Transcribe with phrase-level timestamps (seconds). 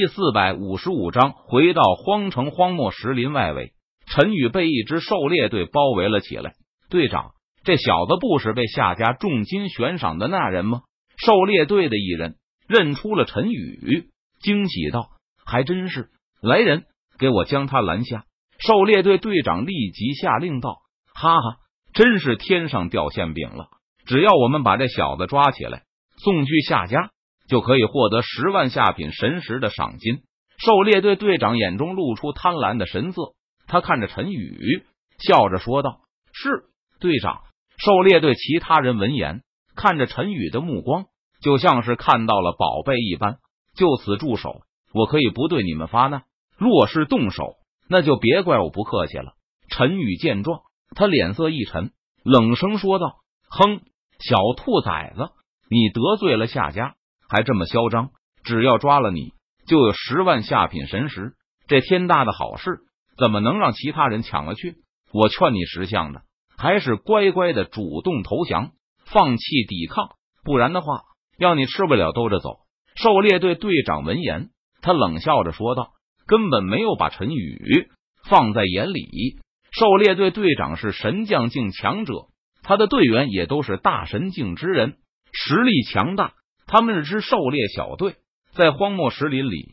[0.00, 3.72] 第四百五十五章，回到荒城荒漠石林外围，
[4.06, 6.52] 陈宇被一支狩猎队包围了起来。
[6.88, 7.32] 队长，
[7.64, 10.82] 这小子不是被夏家重金悬赏的那人吗？
[11.16, 12.36] 狩猎队的一人
[12.68, 15.08] 认出了陈宇，惊喜道
[15.44, 16.10] ：“还真是！
[16.40, 16.84] 来人，
[17.18, 18.22] 给我将他拦下！”
[18.64, 20.76] 狩猎队队长立即下令道
[21.12, 21.56] ：“哈哈，
[21.92, 23.66] 真是天上掉馅饼了！
[24.06, 25.82] 只要我们把这小子抓起来，
[26.18, 27.10] 送去夏家。”
[27.48, 30.22] 就可以获得十万下品神石的赏金。
[30.58, 33.34] 狩猎队队长眼中露出贪婪的神色，
[33.66, 34.84] 他看着陈宇，
[35.18, 36.00] 笑着说道
[36.32, 36.64] ：“是
[37.00, 37.42] 队长。”
[37.78, 39.42] 狩猎队其他人闻言，
[39.76, 41.06] 看着陈宇的目光
[41.40, 43.38] 就像是看到了宝贝一般。
[43.76, 44.62] 就此住手！
[44.92, 46.24] 我可以不对你们发难，
[46.56, 47.54] 若是动手，
[47.88, 49.34] 那就别怪我不客气了。
[49.70, 50.62] 陈宇见状，
[50.96, 51.92] 他脸色一沉，
[52.24, 53.82] 冷声说道：“哼，
[54.18, 55.30] 小兔崽子，
[55.70, 56.96] 你得罪了夏家。”
[57.28, 58.10] 还这么嚣张！
[58.42, 59.32] 只要抓了你，
[59.66, 61.34] 就有十万下品神石。
[61.66, 62.78] 这天大的好事，
[63.18, 64.76] 怎么能让其他人抢了去？
[65.12, 66.22] 我劝你识相的，
[66.56, 68.70] 还是乖乖的主动投降，
[69.04, 70.08] 放弃抵抗。
[70.42, 71.02] 不然的话，
[71.38, 72.60] 要你吃不了兜着走。
[72.94, 74.48] 狩猎队队长闻言，
[74.80, 75.90] 他冷笑着说道
[76.26, 77.88] ：“根本没有把陈宇
[78.24, 79.38] 放在眼里。
[79.70, 82.28] 狩猎队队长是神将境强者，
[82.62, 84.96] 他的队员也都是大神境之人，
[85.32, 86.32] 实力强大。”
[86.68, 88.16] 他们是支狩猎小队，
[88.52, 89.66] 在荒漠石林里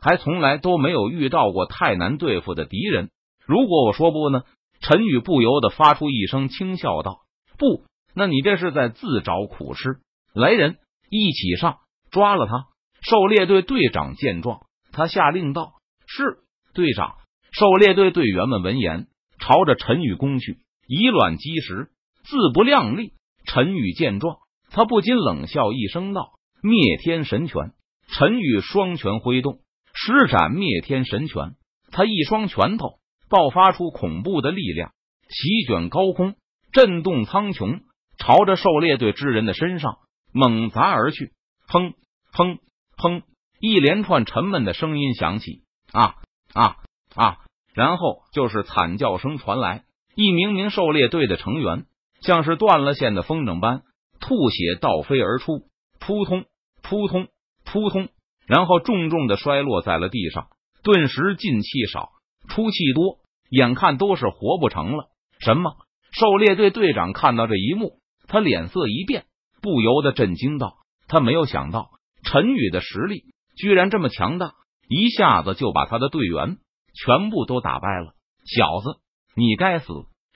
[0.00, 3.10] 还从来都没有遇到过太难对付的敌人。
[3.46, 4.42] 如果我说不呢？
[4.80, 7.18] 陈宇不由得发出一声轻笑，道
[7.58, 9.98] ：“不，那你这是在自找苦吃。”
[10.32, 10.78] 来人，
[11.10, 12.68] 一起上，抓了他！
[13.02, 15.74] 狩猎队队长见状，他下令道
[16.08, 16.38] ：“是
[16.72, 17.16] 队长。”
[17.52, 21.90] 狩猎队队员们闻言，朝着陈宇攻去，以卵击石，
[22.24, 23.12] 自不量力。
[23.44, 24.38] 陈宇见状。
[24.70, 26.32] 他不禁冷笑一声，道
[26.62, 27.72] ：“灭天神拳！”
[28.12, 29.60] 陈宇双拳挥动，
[29.92, 31.56] 施展灭天神拳。
[31.90, 32.98] 他一双拳头
[33.28, 34.92] 爆发出恐怖的力量，
[35.28, 36.34] 席卷高空，
[36.72, 37.80] 震动苍穹，
[38.18, 39.98] 朝着狩猎队之人的身上
[40.32, 41.32] 猛砸而去。
[41.68, 41.94] 砰
[42.32, 42.58] 砰
[42.96, 43.22] 砰！
[43.60, 46.14] 一连串沉闷的声音响起，啊
[46.54, 46.76] 啊
[47.14, 47.38] 啊！
[47.74, 49.84] 然后就是惨叫声传来。
[50.16, 51.86] 一名名狩猎队的成员
[52.20, 53.82] 像是断了线的风筝般。
[54.20, 55.64] 吐血倒飞而出，
[55.98, 56.44] 扑通
[56.82, 57.28] 扑通
[57.64, 58.08] 扑通，
[58.46, 60.48] 然后重重的摔落在了地上，
[60.82, 62.10] 顿时进气少，
[62.48, 65.08] 出气多，眼看都是活不成了。
[65.40, 65.72] 什么？
[66.12, 69.24] 狩猎队队长看到这一幕，他脸色一变，
[69.62, 70.78] 不由得震惊道
[71.08, 71.90] ：“他没有想到
[72.24, 73.22] 陈宇的实力
[73.56, 74.52] 居然这么强大，
[74.88, 76.58] 一下子就把他的队员
[76.94, 78.14] 全部都打败了。
[78.44, 78.98] 小子，
[79.36, 79.86] 你该死！”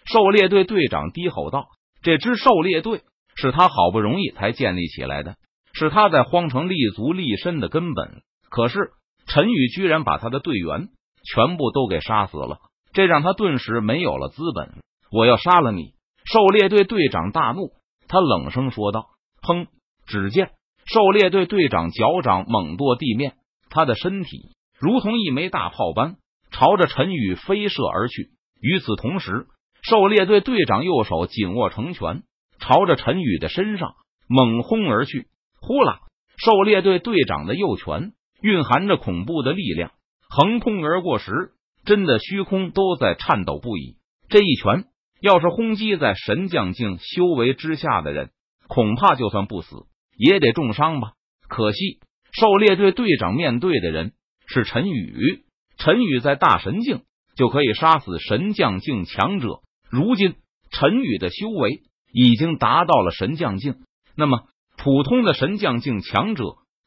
[0.07, 1.67] 狩猎队队长低吼道
[2.03, 3.03] ：“这支狩猎队。”
[3.37, 5.37] 是他好不容易才建立起来的，
[5.73, 8.23] 是他在荒城立足立身的根本。
[8.51, 8.93] 可是
[9.27, 10.89] 陈宇居然把他的队员
[11.25, 12.59] 全部都给杀死了，
[12.93, 14.75] 这让他顿时没有了资本。
[15.11, 15.95] 我要杀了你！
[16.25, 17.73] 狩猎队队长大怒，
[18.09, 19.07] 他冷声说道
[19.43, 19.67] ：“砰！”
[20.07, 20.51] 只见
[20.87, 23.35] 狩猎队队长脚掌猛跺地面，
[23.71, 26.17] 他的身体如同一枚大炮般
[26.51, 28.31] 朝着陈宇飞射而去。
[28.61, 29.47] 与此同时，
[29.83, 32.23] 狩猎队队长右手紧握成拳。
[32.59, 33.95] 朝着陈宇的身上
[34.29, 35.27] 猛轰而去，
[35.61, 36.01] 呼啦！
[36.37, 39.93] 狩猎队队长的右拳蕴含着恐怖的力量，
[40.29, 41.53] 横空而过时，
[41.85, 43.97] 真的虚空都在颤抖不已。
[44.29, 44.85] 这一拳
[45.21, 48.31] 要是轰击在神将境修为之下的人，
[48.67, 49.87] 恐怕就算不死
[50.17, 51.13] 也得重伤吧。
[51.49, 52.01] 可惜，
[52.33, 54.13] 狩猎队队长面对的人
[54.47, 55.45] 是陈宇，
[55.79, 57.03] 陈宇在大神境
[57.37, 59.61] 就可以杀死神将境强者。
[59.91, 60.35] 如今，
[60.71, 61.83] 陈宇的修为。
[62.15, 63.75] 已经达到了神将境，
[64.17, 64.45] 那么
[64.77, 66.45] 普通的神将境强者，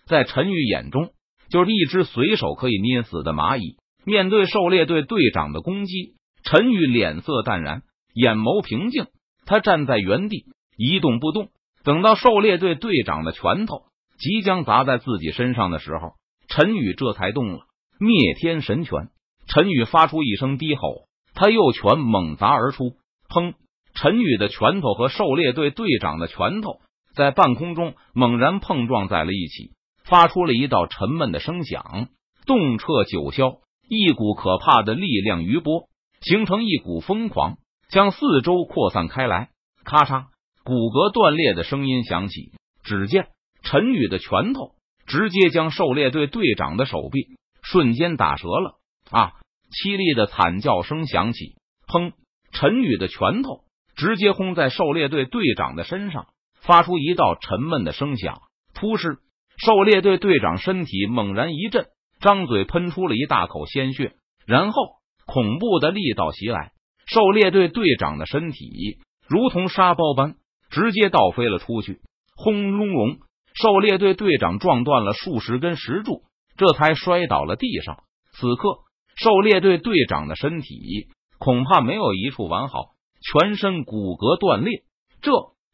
[0.08, 1.10] 在陈宇眼中
[1.50, 3.76] 就是一只随手可以捏死的蚂蚁。
[4.06, 7.82] 面对狩猎队队长的攻击，陈宇脸色淡然，
[8.14, 9.08] 眼眸平静，
[9.46, 10.46] 他站在原地
[10.78, 11.50] 一动不动。
[11.84, 13.84] 等到狩猎队队长的拳头
[14.18, 16.14] 即将砸在自己身上的时候，
[16.48, 17.66] 陈宇这才动了
[18.00, 19.10] 灭天神拳。
[19.48, 22.96] 陈宇发出一声低吼，他右拳猛砸而出，
[23.30, 23.56] 砰！
[24.00, 26.82] 陈宇的拳头和狩猎队队长的拳头
[27.16, 29.72] 在半空中猛然碰撞在了一起，
[30.04, 32.10] 发出了一道沉闷的声响，
[32.46, 33.60] 动彻九霄。
[33.90, 35.88] 一股可怕的力量余波
[36.22, 37.58] 形成一股疯狂，
[37.90, 39.50] 向四周扩散开来。
[39.84, 40.26] 咔嚓，
[40.64, 42.52] 骨骼断裂的声音响起。
[42.84, 43.30] 只见
[43.64, 44.74] 陈宇的拳头
[45.08, 47.30] 直接将狩猎队队长的手臂
[47.64, 48.76] 瞬间打折了。
[49.10, 49.34] 啊！
[49.72, 51.56] 凄厉的惨叫声响起。
[51.88, 52.12] 砰！
[52.52, 53.64] 陈宇的拳头。
[53.98, 56.28] 直接轰在狩猎队队长的身上，
[56.62, 58.42] 发出一道沉闷的声响。
[58.74, 59.18] 突施，
[59.58, 61.88] 狩猎队队长身体猛然一震，
[62.22, 64.14] 张嘴喷出了一大口鲜血，
[64.46, 64.84] 然后
[65.26, 66.72] 恐怖的力道袭来，
[67.08, 70.36] 狩猎队队长的身体如同沙包般
[70.70, 72.00] 直接倒飞了出去，
[72.36, 73.18] 轰隆隆，
[73.56, 76.22] 狩猎队队长撞断了数十根石柱，
[76.56, 78.04] 这才摔倒了地上。
[78.34, 78.82] 此刻，
[79.16, 81.08] 狩猎队队长的身体
[81.40, 82.92] 恐怕没有一处完好，
[83.22, 84.84] 全身骨骼断裂。
[85.22, 85.32] 这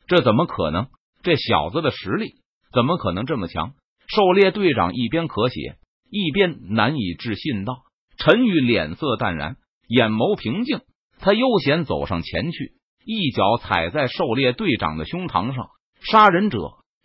[0.07, 0.87] 这怎么可能？
[1.21, 2.35] 这小子的实力
[2.73, 3.73] 怎么可能这么强？
[4.07, 5.77] 狩猎队长一边咳血，
[6.09, 7.83] 一边难以置信道
[8.19, 9.55] ：“陈宇脸色淡然，
[9.87, 10.81] 眼眸平静，
[11.19, 12.73] 他悠闲走上前去，
[13.05, 15.67] 一脚踩在狩猎队长的胸膛上。
[16.01, 16.57] 杀人者，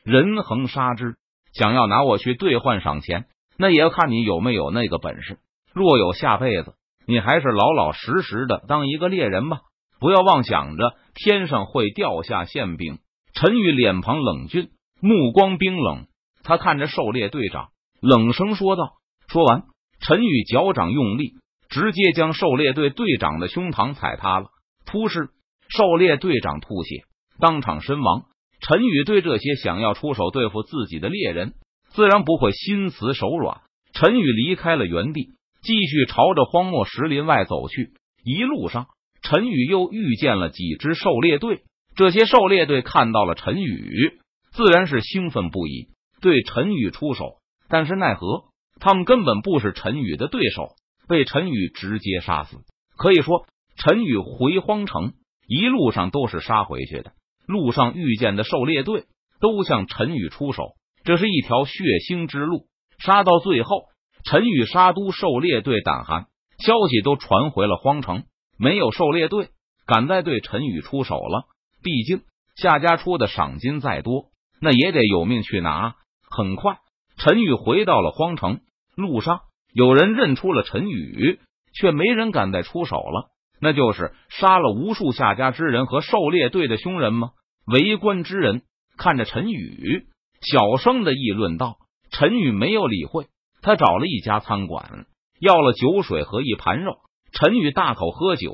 [0.04, 1.14] 人恒杀之。
[1.52, 3.26] 想要拿我去兑换赏钱，
[3.56, 5.38] 那也要看你有没有那个本事。
[5.72, 6.74] 若有下辈子，
[7.06, 9.60] 你还是老老实实的当一个猎人吧，
[10.00, 12.98] 不要妄想着天上会掉下馅饼。”
[13.34, 16.06] 陈宇脸庞冷峻，目光冰冷。
[16.42, 17.68] 他看着狩猎队长，
[18.00, 18.94] 冷声说道
[19.28, 19.64] ：“说完，
[20.00, 21.34] 陈宇脚掌用力，
[21.68, 24.46] 直接将狩猎队队长的胸膛踩塌了。
[24.86, 25.28] 突施，
[25.68, 27.02] 狩猎队长吐血，
[27.38, 28.24] 当场身亡。
[28.60, 31.52] 陈宇对这些想要出手对付自己的猎人，
[31.90, 33.60] 自然不会心慈手软。
[33.92, 37.92] 陈宇离开了原地，继续朝着荒漠石林外走去。
[38.24, 38.86] 一路上，
[39.22, 41.62] 陈宇又遇见了几支狩猎队。
[41.96, 44.18] 这些狩猎队看到了陈宇，
[44.52, 45.88] 自然是兴奋不已。
[46.20, 47.38] 对陈宇出手，
[47.68, 48.44] 但是奈何
[48.80, 50.76] 他们根本不是陈宇的对手，
[51.08, 52.58] 被陈宇直接杀死。
[52.96, 55.12] 可以说，陈宇回荒城
[55.46, 57.12] 一路上都是杀回去的。
[57.46, 59.04] 路上遇见的狩猎队
[59.40, 60.74] 都向陈宇出手，
[61.04, 61.72] 这是一条血
[62.08, 62.66] 腥之路。
[62.98, 63.84] 杀到最后，
[64.24, 66.26] 陈宇杀都狩猎队胆寒，
[66.58, 68.24] 消息都传回了荒城，
[68.58, 69.50] 没有狩猎队
[69.86, 71.46] 敢再对陈宇出手了。
[71.82, 72.22] 毕竟
[72.56, 74.26] 夏家出的赏金再多，
[74.60, 75.94] 那也得有命去拿。
[76.28, 76.78] 很快，
[77.16, 78.60] 陈宇回到了荒城。
[78.96, 79.40] 路上
[79.72, 81.38] 有人认出了陈宇，
[81.72, 83.30] 却没人敢再出手了。
[83.60, 87.30] 那就是杀了无数夏家之人和狩猎队的凶人吗？
[87.64, 88.62] 围观之人
[88.96, 90.06] 看着陈宇，
[90.40, 91.76] 小声的议论道。
[92.10, 93.26] 陈宇没有理会，
[93.62, 95.06] 他找了一家餐馆，
[95.40, 96.96] 要了酒水和一盘肉。
[97.32, 98.52] 陈宇大口喝酒，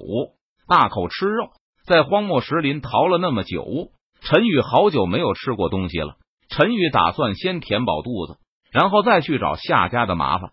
[0.67, 1.50] 大口吃肉。
[1.87, 3.91] 在荒漠石林逃了那么久，
[4.21, 6.15] 陈宇好久没有吃过东西了。
[6.49, 8.38] 陈宇打算先填饱肚子，
[8.73, 10.53] 然后再去找夏家的麻烦。